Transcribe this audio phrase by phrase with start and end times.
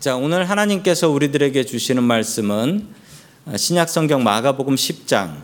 [0.00, 2.86] 자, 오늘 하나님께서 우리들에게 주시는 말씀은
[3.54, 5.42] 신약 성경 마가복음 10장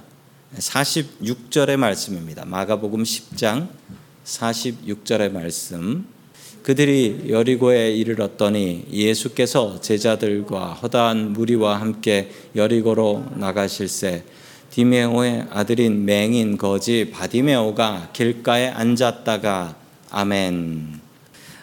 [0.56, 2.46] 46절의 말씀입니다.
[2.46, 3.68] 마가복음 10장
[4.24, 6.06] 46절의 말씀.
[6.62, 14.24] 그들이 여리고에 이르렀더니 예수께서 제자들과 허다한 무리와 함께 여리고로 나가실새
[14.70, 19.76] 디메오의 아들인 맹인 거지 바디메오가 길가에 앉았다가
[20.10, 21.05] 아멘.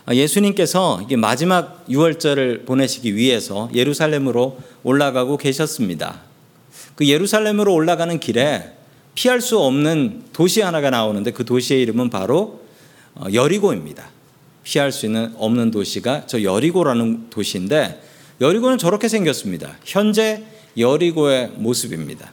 [0.06, 6.22] 아, 예수님께서 이게 마지막 유월절을 보내시기 위해서 예루살렘으로 올라가고 계셨습니다.
[6.96, 8.74] 그 예루살렘으로 올라가는 길에
[9.16, 12.62] 피할 수 없는 도시 하나가 나오는데 그 도시의 이름은 바로
[13.16, 14.10] 어, 여리고입니다.
[14.64, 18.02] 피할 수 있는 없는 도시가 저 여리고라는 도시인데
[18.42, 19.78] 여리고는 저렇게 생겼습니다.
[19.86, 20.44] 현재
[20.78, 22.32] 여리고의 모습입니다.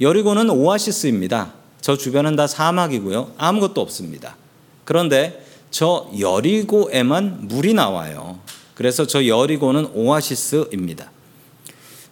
[0.00, 1.54] 여리고는 오아시스입니다.
[1.80, 3.32] 저 주변은 다 사막이고요.
[3.38, 4.36] 아무것도 없습니다.
[4.84, 8.38] 그런데 저 여리고에만 물이 나와요.
[8.74, 11.10] 그래서 저 여리고는 오아시스입니다.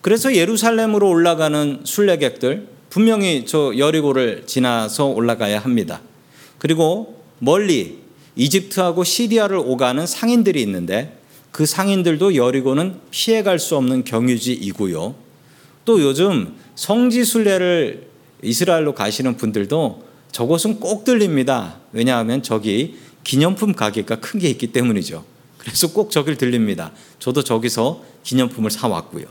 [0.00, 6.00] 그래서 예루살렘으로 올라가는 순례객들 분명히 저 여리고를 지나서 올라가야 합니다.
[6.58, 7.98] 그리고 멀리
[8.36, 11.18] 이집트하고 시리아를 오가는 상인들이 있는데
[11.50, 15.14] 그 상인들도 여리고는 피해갈 수 없는 경유지이고요.
[15.84, 18.08] 또 요즘 성지 순례를
[18.42, 21.76] 이스라엘로 가시는 분들도 저곳은 꼭 들립니다.
[21.92, 25.24] 왜냐하면 저기 기념품 가게가 큰 게 있기 때문이죠.
[25.58, 26.92] 그래서 꼭 저길 들립니다.
[27.18, 29.24] 저도 저기서 기념품을 사왔고요.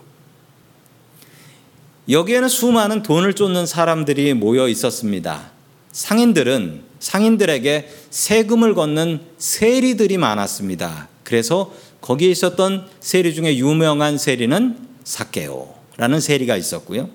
[2.10, 5.52] 여기에는 수많은 돈을 쫓는 사람들이 모여 있었습니다.
[5.92, 11.08] 상인들은 상인들에게 세금을 걷는 세리들이 많았습니다.
[11.24, 17.10] 그래서 거기에 있었던 세리 중에 유명한 세리는 사케오라는 세리가 있었고요.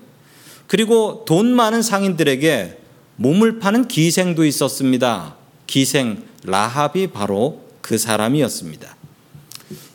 [0.67, 2.77] 그리고 돈 많은 상인들에게
[3.17, 5.35] 몸을 파는 기생도 있었습니다.
[5.67, 8.95] 기생 라합이 바로 그 사람이었습니다.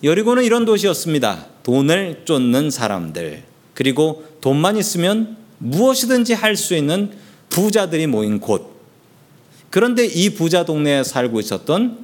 [0.02, 1.46] 여리고는 이런 도시였습니다.
[1.62, 3.42] 돈을 쫓는 사람들,
[3.74, 7.12] 그리고 돈만 있으면 무엇이든지 할 수 있는
[7.48, 8.74] 부자들이 모인 곳.
[9.70, 11.98] 그런데 이 부자 동네에 살고 있었던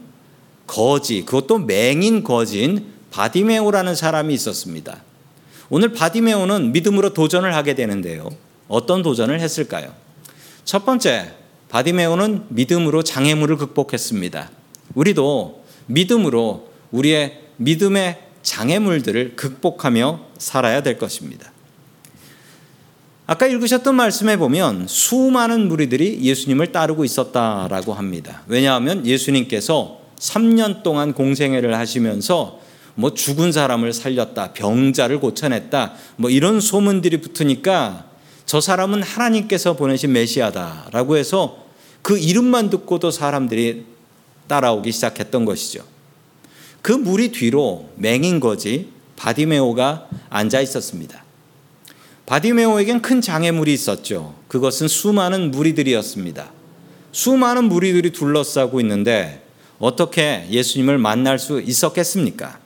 [0.67, 5.03] 거지, 그것도 맹인 거지인 바디메오라는 사람이 있었습니다.
[5.69, 8.29] 오늘 바디메오는 믿음으로 도전을 하게 되는데요.
[8.69, 9.93] 어떤 도전을 했을까요?
[10.65, 11.35] 첫 번째,
[11.71, 14.51] 바디메오는 믿음으로 장애물을 극복했습니다.
[14.95, 21.53] 우리도 믿음으로 우리의 믿음의 장애물들을 극복하며 살아야 될 것입니다.
[23.27, 28.43] 아까 읽으셨던 말씀에 보면 수많은 무리들이 예수님을 따르고 있었다라고 합니다.
[28.49, 32.59] 왜냐하면 예수님께서 3년 동안 공생애를 하시면서
[32.97, 38.07] 뭐 죽은 사람을 살렸다, 병자를 고쳐냈다, 뭐 이런 소문들이 붙으니까
[38.47, 41.60] 저 사람은 하나님께서 보내신 메시아다라고 해서
[42.03, 43.85] 그 이름만 듣고도 사람들이
[44.47, 45.85] 따라오기 시작했던 것이죠.
[46.83, 51.25] 그 무리 뒤로 맹인 거지 바디메오가 앉아 있었습니다.
[52.27, 54.35] 바디메오에겐 큰 장애물이 있었죠.
[54.49, 56.53] 그것은 수많은 무리들이었습니다.
[57.13, 59.45] 수많은 무리들이 둘러싸고 있는데
[59.79, 62.59] 어떻게 예수님을 만날 수 있었겠습니까?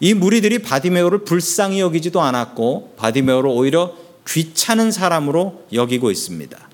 [0.00, 3.94] 이 무리들이 바디메오를 불쌍히 여기지도 않았고 바디메오를 오히려
[4.26, 6.71] 귀찮은 사람으로 여기고 있습니다.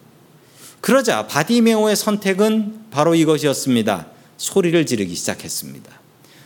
[0.80, 4.06] 그러자 바디메오의 선택은 바로 이것이었습니다.
[4.36, 5.90] 소리를 지르기 시작했습니다.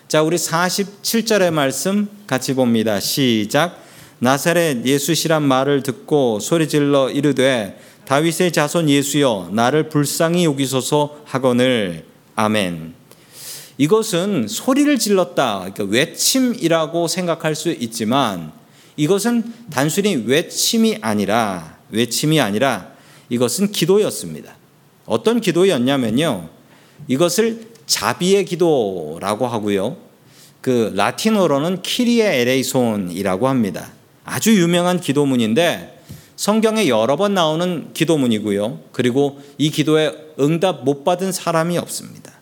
[0.09, 3.01] 자, 우리 47절의 말씀 같이 봅니다.
[3.01, 3.79] 시작.
[4.19, 12.05] 나사렛 예수시란 말을 듣고 소리질러 이르되 다윗의 자손 예수여 나를 불쌍히 여기소서 하거늘
[12.37, 12.95] 아멘.
[13.79, 18.53] 이것은 소리를 질렀다, 그러니까 외침이라고 생각할 수 있지만
[18.97, 22.93] 이것은 단순히 외침이 아니라 외침이 아니라
[23.33, 24.55] 이것은 기도였습니다.
[25.07, 26.51] 어떤 기도였냐면요.
[27.09, 29.97] 이것을 자비의 기도라고 하고요.
[30.61, 33.91] 그 라틴어로는 키리에 에레이손이라고 합니다.
[34.27, 36.03] 아주 유명한 기도문인데
[36.37, 38.81] 성경에 여러 번 나오는 기도문이고요.
[38.93, 42.33] 그리고 이 기도에 응답 못 받은 사람이 없습니다.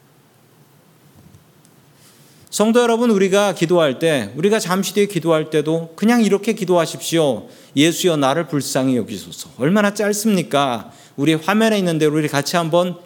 [2.50, 7.48] 성도 여러분, 우리가 기도할 때, 우리가 잠시 뒤에 기도할 때도 그냥 이렇게 기도하십시오.
[7.76, 9.50] 예수여 나를 불쌍히 여기소서.
[9.58, 10.90] 얼마나 짧습니까?
[11.16, 12.96] 우리 화면에 있는 대로 우리 같이 한번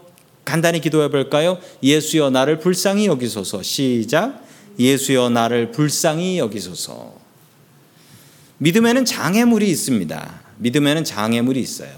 [0.46, 1.58] 간단히 기도해 볼까요?
[1.82, 3.62] 예수여 나를 불쌍히 여기소서.
[3.62, 4.42] 시작.
[4.78, 7.14] 예수여 나를 불쌍히 여기소서.
[8.58, 10.40] 믿음에는 장애물이 있습니다.
[10.56, 11.90] 믿음에는 장애물이 있어요.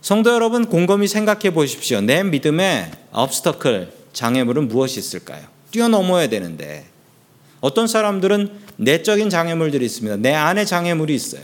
[0.00, 2.00] 성도 여러분 곰곰이 생각해 보십시오.
[2.00, 5.53] 내 믿음의 obstacle 장애물은 무엇이 있을까요?
[5.74, 6.86] 뛰어넘어야 되는데
[7.60, 10.18] 어떤 사람들은 내적인 장애물들이 있습니다.
[10.18, 11.42] 내 안에 장애물이 있어요.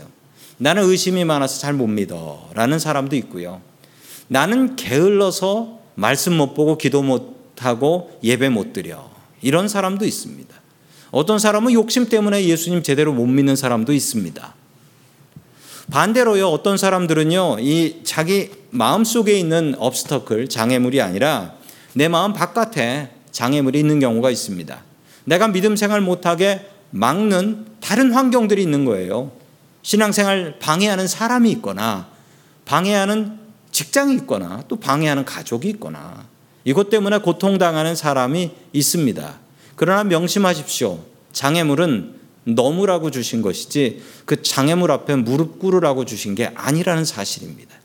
[0.57, 2.49] 나는 의심이 많아서 잘 못 믿어.
[2.53, 3.61] 라는 사람도 있고요.
[4.29, 9.09] 나는 게을러서 말씀 못 보고 기도 못 하고 예배 못 드려.
[9.41, 10.55] 이런 사람도 있습니다.
[11.11, 14.55] 어떤 사람은 욕심 때문에 예수님 제대로 못 믿는 사람도 있습니다.
[15.91, 21.55] 반대로요, 어떤 사람들은요, 이 자기 마음 속에 있는 업스터클, 장애물이 아니라
[21.93, 24.83] 내 마음 바깥에 장애물이 있는 경우가 있습니다.
[25.25, 29.31] 내가 믿음 생활 못하게 막는 다른 환경들이 있는 거예요.
[29.81, 32.09] 신앙생활 방해하는 사람이 있거나,
[32.65, 33.39] 방해하는
[33.71, 36.25] 직장이 있거나, 또 방해하는 가족이 있거나,
[36.63, 39.39] 이것 때문에 고통당하는 사람이 있습니다.
[39.75, 40.99] 그러나 명심하십시오.
[41.31, 47.75] 장애물은 너무라고 주신 것이지 그 장애물 앞에 무릎 꿇으라고 주신 게 아니라는 사실입니다.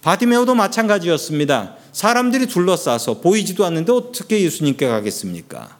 [0.00, 1.76] 바디메오도 마찬가지였습니다.
[1.92, 5.76] 사람들이 둘러싸서 보이지도 않는데 어떻게 예수님께 가겠습니까?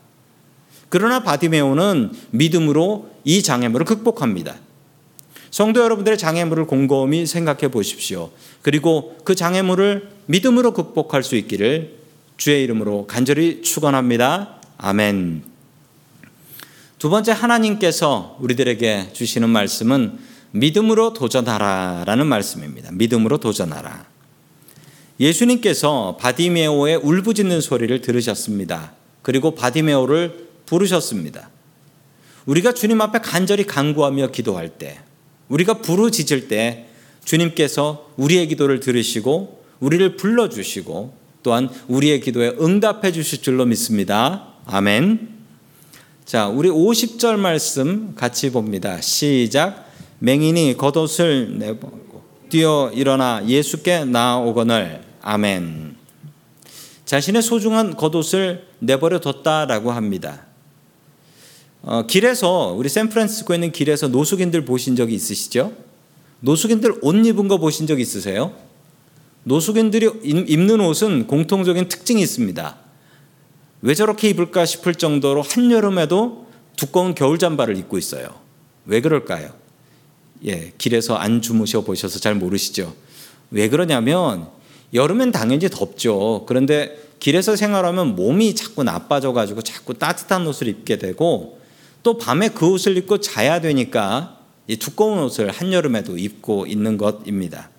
[0.88, 4.56] 그러나 바디메오는 믿음으로 이 장애물을 극복합니다.
[5.50, 8.30] 성도 여러분들의 장애물을 곰곰이 생각해 보십시오.
[8.62, 11.98] 그리고 그 장애물을 믿음으로 극복할 수 있기를
[12.36, 14.60] 주의 이름으로 간절히 축원합니다.
[14.78, 15.44] 아멘.
[16.98, 20.18] 두 번째 하나님께서 우리들에게 주시는 말씀은
[20.52, 22.90] 믿음으로 도전하라라는 말씀입니다.
[22.92, 24.11] 믿음으로 도전하라.
[25.22, 28.94] 예수님께서 바디메오의 울부짖는 소리를 들으셨습니다.
[29.22, 31.48] 그리고 바디메오를 부르셨습니다.
[32.46, 34.98] 우리가 주님 앞에 간절히 간구하며 기도할 때,
[35.48, 36.88] 우리가 부르짖을 때
[37.24, 41.14] 주님께서 우리의 기도를 들으시고 우리를 불러 주시고
[41.44, 44.48] 또한 우리의 기도에 응답해 주실 줄로 믿습니다.
[44.66, 45.28] 아멘.
[46.24, 49.00] 자, 우리 50절 말씀 같이 봅니다.
[49.00, 49.88] 시작.
[50.18, 55.11] 맹인이 겉옷을 내보고 뛰어 일어나 예수께 나오거늘.
[55.22, 55.96] 아멘.
[57.04, 60.46] 자신의 소중한 겉옷을 내버려 뒀다라고 합니다.
[61.82, 65.72] 어, 길에서 우리 샌프란시스코에 있는 길에서 노숙인들 보신 적이 있으시죠?
[66.40, 68.54] 노숙인들 옷 입은 거 보신 적 있으세요?
[69.44, 72.76] 노숙인들이 입는 옷은 공통적인 특징이 있습니다.
[73.82, 76.46] 왜 저렇게 입을까 싶을 정도로 한여름에도
[76.76, 78.28] 두꺼운 겨울 잠바를 입고 있어요.
[78.86, 79.52] 왜 그럴까요?
[80.44, 82.94] 예, 길에서 안 주무셔 보셔서 잘 모르시죠.
[83.50, 84.48] 왜 그러냐면
[84.94, 86.44] 여름엔 당연히 덥죠.
[86.46, 91.58] 그런데 길에서 생활하면 몸이 자꾸 나빠져 가지고 자꾸 따뜻한 옷을 입게 되고
[92.02, 97.70] 또 밤에 그 옷을 입고 자야 되니까 이 두꺼운 옷을 한여름에도 입고 있는 것입니다.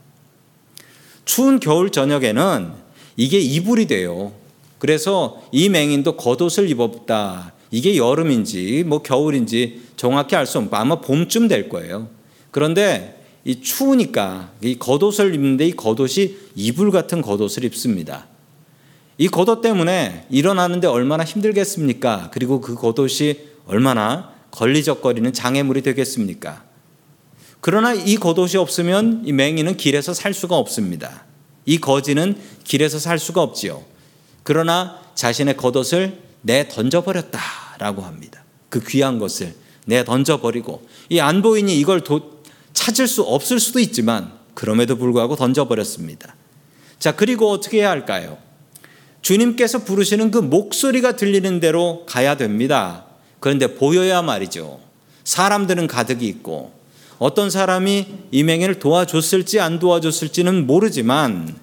[1.25, 2.71] 추운 겨울 저녁에는
[3.15, 4.33] 이게 이불이 돼요.
[4.79, 7.53] 그래서 이 맹인도 겉옷을 입었다.
[7.71, 12.09] 이게 여름인지 뭐 겨울인지 정확히 알 수 없고 아마 봄쯤 될 거예요.
[12.51, 18.27] 그런데 이 추우니까 이 겉옷을 입는데 이 겉옷이 이불 같은 겉옷을 입습니다.
[19.17, 22.29] 이 겉옷 때문에 일어나는데 얼마나 힘들겠습니까?
[22.31, 23.35] 그리고 그 겉옷이
[23.67, 26.63] 얼마나 걸리적거리는 장애물이 되겠습니까?
[27.59, 31.25] 그러나 이 겉옷이 없으면 이 맹인은 길에서 살 수가 없습니다.
[31.65, 33.83] 이 거지는 길에서 살 수가 없지요.
[34.43, 38.43] 그러나 자신의 겉옷을 내 던져버렸다라고 합니다.
[38.69, 39.53] 그 귀한 것을
[39.85, 42.32] 내 던져버리고 이 안 보이니 이걸 도,
[42.83, 46.35] 찾을 수 없을 수도 있지만 그럼에도 불구하고 던져버렸습니다.
[46.99, 48.37] 자, 그리고 어떻게 해야 할까요?
[49.21, 53.05] 주님께서 부르시는 그 목소리가 들리는 대로 가야 됩니다.
[53.39, 54.81] 그런데 보여야 말이죠.
[55.23, 56.73] 사람들은 가득이 있고
[57.19, 61.55] 어떤 사람이 이 맹인을 도와줬을지 안 도와줬을지는 모르지만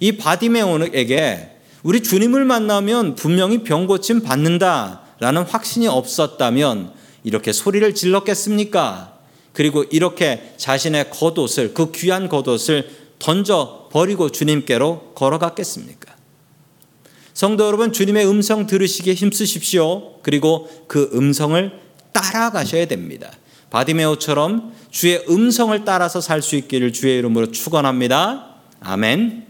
[0.00, 1.48] 이 바디메오에게
[1.82, 6.92] 우리 주님을 만나면 분명히 병 고침 받는다라는 확신이 없었다면
[7.24, 9.11] 이렇게 소리를 질렀겠습니까?
[9.52, 16.12] 그리고 이렇게 자신의 겉옷을 그 귀한 겉옷을 던져 버리고 주님께로 걸어갔겠습니까?
[17.34, 20.20] 성도 여러분 주님의 음성 들으시기에 힘쓰십시오.
[20.22, 21.72] 그리고 그 음성을
[22.12, 23.30] 따라가셔야 됩니다.
[23.70, 28.56] 바디메오처럼 주의 음성을 따라서 살 수 있기를 주의 이름으로 축원합니다.
[28.80, 29.46] 아멘.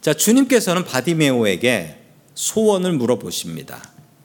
[0.00, 1.98] 자, 주님께서는 바디메오에게
[2.34, 3.82] 소원을 물어보십니다.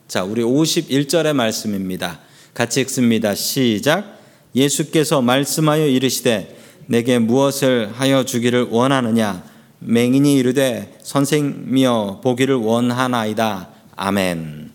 [0.08, 2.20] 자, 우리 51절의 말씀입니다.
[2.54, 3.34] 같이 읽습니다.
[3.34, 4.19] 시작.
[4.54, 9.44] 예수께서 말씀하여 이르시되 내게 무엇을 하여 주기를 원하느냐?
[9.78, 13.68] 맹인이 이르되 선생이여 보기를 원하나이다.
[13.96, 14.70] 아멘.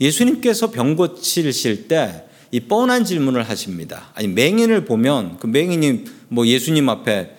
[0.00, 4.10] 예수님께서 병 고치실 때 이 뻔한 질문을 하십니다.
[4.14, 7.34] 아니 맹인을 보면 그 맹인이 뭐 예수님 앞에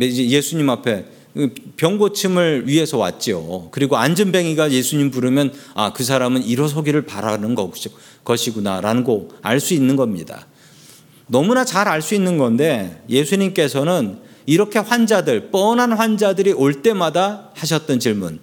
[0.00, 1.06] 예수님 앞에
[1.76, 3.70] 병 고침을 위해서 왔지요.
[3.70, 7.54] 그리고 안전뱅이가 예수님 부르면 아, 그 사람은 일어서기를 바라는
[8.28, 10.46] 것이구나라는 거 알 수 있는 겁니다.
[11.26, 18.40] 너무나 잘 알 수 있는 건데 예수님께서는 이렇게 환자들, 뻔한 환자들이 올 때마다 하셨던 질문.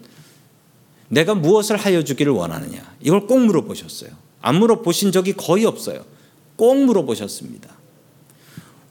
[1.08, 2.80] 내가 무엇을 하여 주기를 원하느냐?
[3.02, 4.10] 이걸 꼭 물어보셨어요.
[4.42, 6.04] 안 물어보신 적이 거의 없어요.
[6.56, 7.70] 꼭 물어보셨습니다.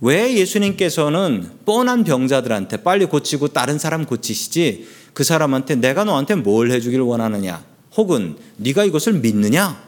[0.01, 7.05] 왜 예수님께서는 뻔한 병자들한테 빨리 고치고 다른 사람 고치시지 그 사람한테 내가 너한테 뭘 해주기를
[7.05, 7.65] 원하느냐
[7.97, 9.84] 혹은 네가 이것을 믿느냐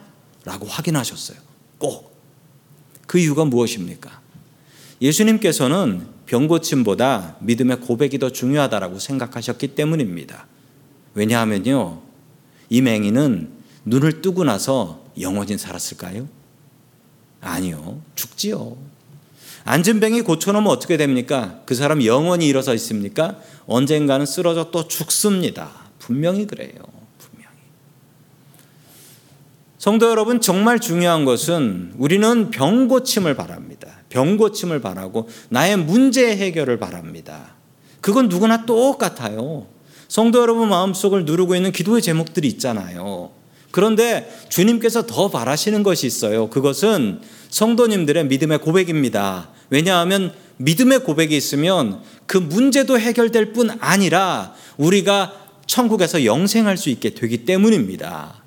[0.46, 1.36] 라고 확인하셨어요.
[1.76, 2.16] 꼭.
[3.06, 4.22] 그 이유가 무엇입니까?
[5.02, 10.46] 예수님께서는 병고침보다 믿음의 고백이 더 중요하다라고 생각하셨기 때문입니다.
[11.14, 12.00] 왜냐하면요.
[12.70, 13.50] 이 맹인은
[13.84, 16.28] 눈을 뜨고 나서 영원히 살았을까요?
[17.40, 18.00] 아니요.
[18.14, 18.76] 죽지요.
[19.64, 21.60] 안전병이 고쳐놓으면 어떻게 됩니까?
[21.66, 23.40] 그 사람 영원히 일어서 있습니까?
[23.66, 25.70] 언젠가는 쓰러져 또 죽습니다.
[25.98, 26.96] 분명히 그래요.
[29.78, 33.88] 성도 여러분, 정말 중요한 것은 우리는 병 고침을 바랍니다.
[34.08, 37.54] 병 고침을 바라고 나의 문제 해결을 바랍니다.
[38.00, 39.66] 그건 누구나 똑같아요.
[40.08, 43.30] 성도 여러분 마음속을 누르고 있는 기도의 제목들이 있잖아요.
[43.70, 46.48] 그런데 주님께서 더 바라시는 것이 있어요.
[46.48, 49.50] 그것은 성도님들의 믿음의 고백입니다.
[49.68, 55.34] 왜냐하면 믿음의 고백이 있으면 그 문제도 해결될 뿐 아니라 우리가
[55.66, 58.45] 천국에서 영생할 수 있게 되기 때문입니다.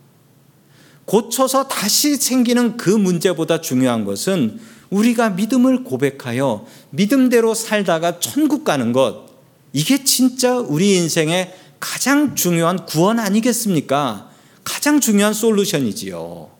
[1.09, 4.59] 고쳐서 다시 생기는 그 문제보다 중요한 것은
[4.91, 9.25] 우리가 믿음을 고백하여 믿음대로 살다가 천국 가는 것,
[9.73, 14.29] 이게 진짜 우리 인생의 가장 중요한 구원 아니겠습니까?
[14.63, 16.51] 가장 중요한 솔루션이지요.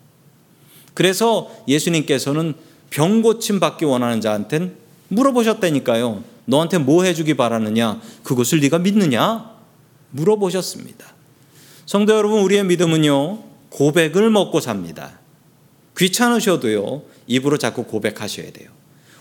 [0.94, 2.54] 그래서 예수님께서는
[2.90, 4.74] 병 고침 받기 원하는 자한테는
[5.08, 6.24] 물어보셨다니까요.
[6.46, 8.00] 너한테 뭐 해주기 바라느냐?
[8.24, 9.48] 그것을 네가 믿느냐?
[10.10, 11.06] 물어보셨습니다.
[11.86, 15.18] 성도 여러분, 우리의 믿음은요, 고백을 먹고 삽니다.
[15.96, 18.68] 귀찮으셔도요, 입으로 자꾸 고백하셔야 돼요.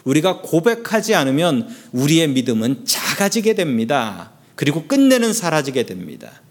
[0.03, 4.31] 우리가 고백하지 않으면 우리의 믿음은 작아지게 됩니다.
[4.55, 6.41] 그리고 끝내는 사라지게 됩니다.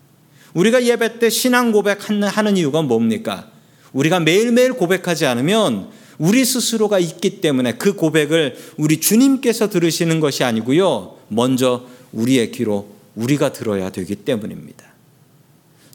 [0.55, 3.51] 우리가 예배 때 신앙 고백하는 이유가 뭡니까?
[3.93, 11.17] 우리가 매일매일 고백하지 않으면 우리 스스로가 있기 때문에 그 고백을 우리 주님께서 들으시는 것이 아니고요.
[11.29, 14.88] 먼저 우리의 귀로 우리가 들어야 되기 때문입니다.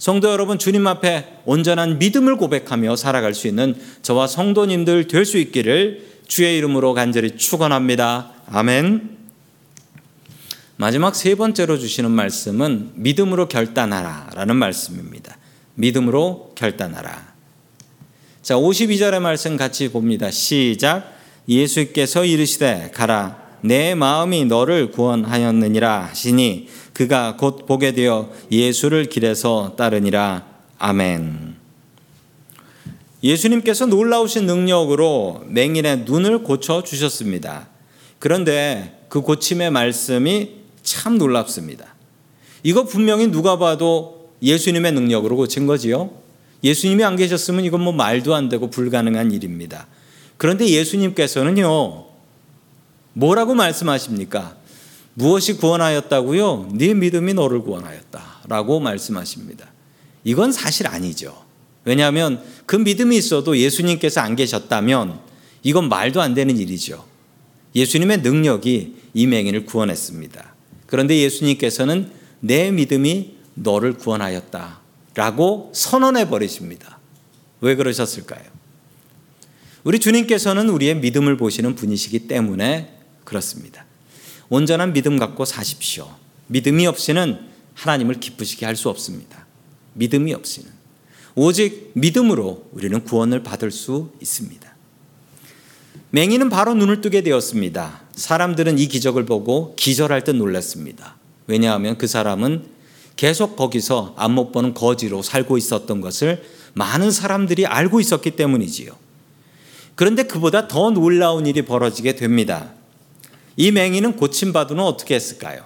[0.04, 6.06] 성도 여러분, 주님 앞에 온전한 믿음을 고백하며 살아갈 수 있는 저와 성도님들 될 수 있기를
[6.28, 8.34] 주의 이름으로 간절히 축원합니다.
[8.48, 9.18] 아멘.
[10.76, 15.38] 마지막 세 번째로 주시는 말씀은 믿음으로 결단하라라는 말씀입니다.
[15.76, 17.34] 믿음으로 결단하라.
[18.42, 20.30] 자, 52절의 말씀 같이 봅니다.
[20.32, 21.18] 시작.
[21.48, 30.46] 예수께서 이르시되 가라 내 마음이 너를 구원하였느니라 하시니 그가 곧 보게 되어 예수를 길에서 따르니라.
[30.78, 31.56] 아멘.
[33.24, 37.70] 예수님께서 놀라우신 능력으로 맹인의 눈을 고쳐 주셨습니다.
[38.20, 40.50] 그런데 그 고침의 말씀이
[40.82, 41.96] 참 놀랍습니다.
[42.64, 46.12] 이거 분명히 누가 봐도 예수님의 능력으로 고친 거지요.
[46.66, 49.88] 예수님이 안 계셨으면 이건 뭐 말도 안 되고 불가능한 일입니다.
[50.36, 52.13] 그런데 예수님께서는요,
[53.14, 54.56] 뭐라고 말씀하십니까?
[55.14, 56.72] 무엇이 구원하였다고요?
[56.74, 59.72] 네 믿음이 너를 구원하였다라고 말씀하십니다.
[60.24, 61.44] 이건 사실 아니죠.
[61.86, 65.20] 왜냐하면 그 믿음이 있어도 예수님께서 안 계셨다면
[65.64, 67.06] 이건 말도 안 되는 일이죠.
[67.76, 70.54] 예수님의 능력이 이 맹인을 구원했습니다.
[70.88, 74.82] 그런데 예수님께서는 내 믿음이 너를 구원하였다.
[75.16, 77.00] 라고 선언해 버리십니다.
[77.62, 78.44] 왜 그러셨을까요?
[79.84, 83.86] 우리 주님께서는 우리의 믿음을 보시는 분이시기 때문에 그렇습니다.
[84.50, 86.10] 온전한 믿음 갖고 사십시오.
[86.48, 87.40] 믿음이 없이는
[87.74, 89.46] 하나님을 기쁘시게 할 수 없습니다.
[89.94, 90.72] 믿음이 없이는.
[91.36, 94.72] 오직 믿음으로 우리는 구원을 받을 수 있습니다.
[96.12, 98.02] 맹인은 바로 눈을 뜨게 되었습니다.
[98.16, 101.16] 사람들은 이 기적을 보고 기절할 듯 놀랐습니다.
[101.48, 102.66] 왜냐하면 그 사람은
[103.16, 108.92] 계속 거기서 안 못 보는 거지로 살고 있었던 것을 많은 사람들이 알고 있었기 때문이지요.
[109.96, 112.74] 그런데 그보다 더 놀라운 일이 벌어지게 됩니다.
[113.56, 115.66] 이 맹인은 고침받은 후 어떻게 했을까요?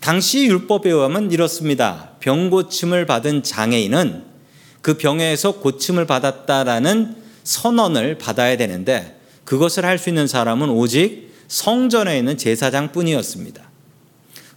[0.00, 2.10] 당시 율법에 의하면 이렇습니다.
[2.18, 4.24] 병 고침을 받은 장애인은
[4.80, 12.36] 그 병에서 고침을 받았다라는 선언을 받아야 되는데 그것을 할 수 있는 사람은 오직 성전에 있는
[12.36, 13.62] 제사장 뿐이었습니다.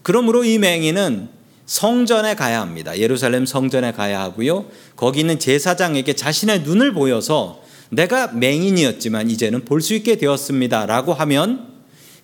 [0.01, 1.30] 그러므로 이 맹인은
[1.65, 2.98] 성전에 가야 합니다.
[2.98, 4.65] 예루살렘 성전에 가야 하고요.
[4.96, 10.86] 거기 있는 제사장에게 자신의 눈을 보여서 내가 맹인이었지만 이제는 볼 수 있게 되었습니다.
[10.86, 11.75] 라고 하면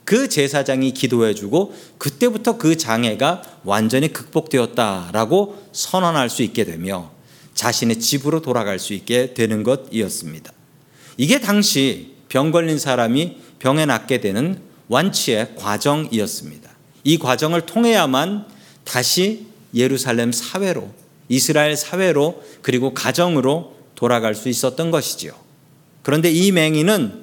[0.06, 7.12] 그 제사장이 기도해 주고 그때부터 그 장애가 완전히 극복되었다라고 선언할 수 있게 되며
[7.54, 10.52] 자신의 집으로 돌아갈 수 있게 되는 것이었습니다.
[11.18, 16.70] 이게 당시 병 걸린 사람이 병에 낫게 되는 완치의 과정이었습니다.
[17.04, 18.46] 이 과정을 통해야만
[18.84, 20.90] 다시 예루살렘 사회로
[21.30, 25.34] 이스라엘 사회로 그리고 가정으로 돌아갈 수 있었던 것이지요.
[26.04, 27.21] 그런데 이 맹인은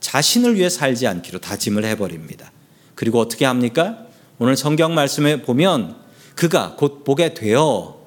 [0.00, 2.52] 자신을 위해 살지 않기로 다짐을 해버립니다.
[2.94, 4.06] 그리고 어떻게 합니까?
[4.38, 5.96] 오늘 성경 말씀에 보면
[6.34, 7.98] 그가 곧 보게 되어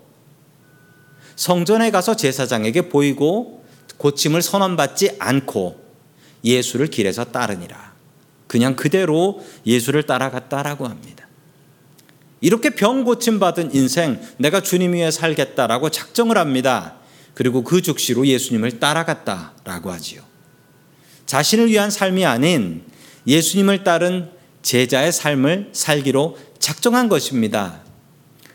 [1.36, 3.65] 성전에 가서 제사장에게 보이고
[3.98, 5.81] 고침을 선언받지 않고
[6.43, 7.93] 예수를 길에서 따르니라.
[8.48, 11.27] 그냥 그대로 예수를 따라갔다라고 합니다.
[12.41, 16.95] 이렇게 병 고침 받은 인생 내가 주님 위해 살겠다라고 작정을 합니다.
[17.33, 20.31] 그리고 그 즉시로 예수님을 따라갔다라고 하지요.
[21.32, 22.84] 자신을 위한 삶이 아닌
[23.26, 24.30] 예수님을 따른
[24.64, 27.80] 제자의 삶을 살기로 작정한 것입니다.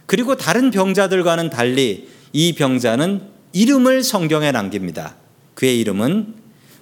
[0.04, 5.16] 그리고 다른 병자들과는 달리 이 병자는 이름을 성경에 남깁니다.
[5.54, 6.34] 그의 이름은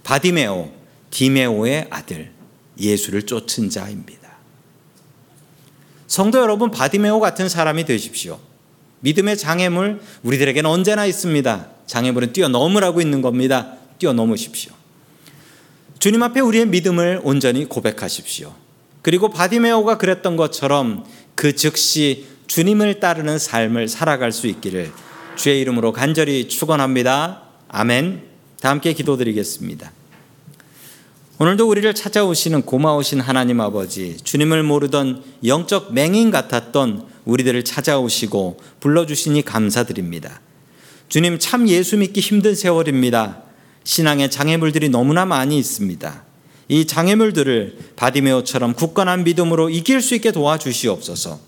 [0.03, 0.73] 바디메오,
[1.11, 2.33] 디메오의 아들,
[2.77, 4.33] 예수를 쫓은 자입니다.
[6.09, 8.41] 성도 여러분, 바디메오 같은 사람이 되십시오.
[8.99, 11.69] 믿음의 장애물 우리들에게는 언제나 있습니다.
[11.87, 13.77] 장애물은 뛰어넘으라고 있는 겁니다.
[14.01, 14.84] 뛰어넘으십시오.
[16.05, 18.53] 주님 앞에 우리의 믿음을 온전히 고백하십시오.
[19.01, 21.03] 그리고 바디메오가 그랬던 것처럼
[21.35, 24.93] 그 즉시 주님을 따르는 삶을 살아갈 수 있기를
[25.37, 27.45] 주의 이름으로 간절히 축원합니다.
[27.69, 28.21] 아멘.
[28.61, 29.93] 다 함께 기도드리겠습니다.
[31.39, 40.43] 오늘도 우리를 찾아오시는 고마우신 하나님 아버지, 주님을 모르던 영적 맹인 같았던 우리들을 찾아오시고 불러주시니 감사드립니다.
[41.09, 43.54] 주님 참 예수 믿기 힘든 세월입니다.
[43.85, 46.23] 신앙의 장애물들이 너무나 많이 있습니다.
[46.69, 51.39] 이 장애물들을 바디메오처럼 굳건한 믿음으로 이길 수 있게 도와주시옵소서.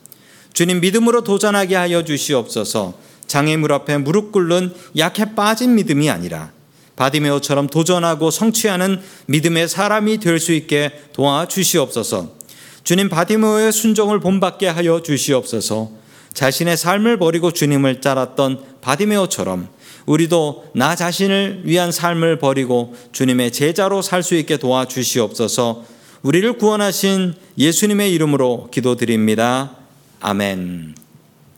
[0.53, 2.95] 주님 믿음으로 도전하게 하여 주시옵소서.
[3.27, 6.53] 장애물 앞에 무릎 꿇는 약해 빠진 믿음이 아니라
[6.97, 12.37] 바디메오처럼 도전하고 성취하는 믿음의 사람이 될 수 있게 도와주시옵소서.
[12.85, 15.91] 주님 바디메오의 순종을 본받게 하여 주시옵소서.
[16.33, 19.69] 자신의 삶을 버리고 주님을 따랐던 바디메오처럼
[20.07, 25.85] 우리도 나 자신을 위한 삶을 버리고 주님의 제자로 살 수 있게 도와주시옵소서.
[26.23, 29.77] 우리를 구원하신 예수님의 이름으로 기도드립니다.
[30.21, 31.06] 아멘.